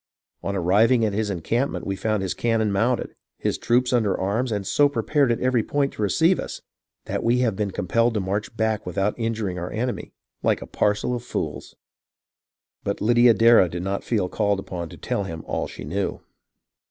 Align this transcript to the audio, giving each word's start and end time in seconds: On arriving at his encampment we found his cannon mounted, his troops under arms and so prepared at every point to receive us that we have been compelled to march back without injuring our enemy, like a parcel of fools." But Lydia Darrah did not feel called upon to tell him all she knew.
On 0.41 0.55
arriving 0.55 1.05
at 1.05 1.13
his 1.13 1.29
encampment 1.29 1.85
we 1.85 1.95
found 1.95 2.23
his 2.23 2.33
cannon 2.33 2.71
mounted, 2.71 3.13
his 3.37 3.59
troops 3.59 3.93
under 3.93 4.19
arms 4.19 4.51
and 4.51 4.65
so 4.65 4.89
prepared 4.89 5.31
at 5.31 5.39
every 5.39 5.61
point 5.61 5.93
to 5.93 6.01
receive 6.01 6.39
us 6.39 6.59
that 7.05 7.23
we 7.23 7.41
have 7.41 7.55
been 7.55 7.69
compelled 7.69 8.15
to 8.15 8.19
march 8.19 8.57
back 8.57 8.83
without 8.83 9.13
injuring 9.19 9.59
our 9.59 9.69
enemy, 9.71 10.11
like 10.41 10.59
a 10.59 10.65
parcel 10.65 11.13
of 11.15 11.21
fools." 11.23 11.75
But 12.83 12.99
Lydia 12.99 13.35
Darrah 13.35 13.67
did 13.69 13.83
not 13.83 14.03
feel 14.03 14.27
called 14.27 14.59
upon 14.59 14.89
to 14.89 14.97
tell 14.97 15.25
him 15.25 15.43
all 15.45 15.67
she 15.67 15.83
knew. 15.83 16.19